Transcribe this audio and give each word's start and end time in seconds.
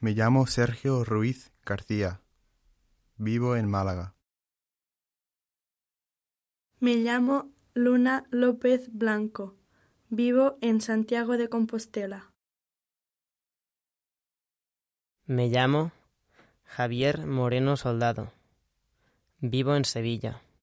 Me 0.00 0.12
llamo 0.12 0.46
Sergio 0.46 1.02
Ruiz 1.02 1.52
García. 1.66 2.20
Vivo 3.16 3.56
en 3.56 3.68
Málaga. 3.68 4.14
Me 6.78 6.94
llamo 6.94 7.50
Luna 7.74 8.24
López 8.30 8.90
Blanco. 8.92 9.56
Vivo 10.08 10.56
en 10.60 10.80
Santiago 10.80 11.36
de 11.36 11.48
Compostela. 11.48 12.32
Me 15.24 15.48
llamo 15.48 15.90
Javier 16.62 17.26
Moreno 17.26 17.76
Soldado. 17.76 18.32
Vivo 19.40 19.74
en 19.74 19.84
Sevilla. 19.84 20.40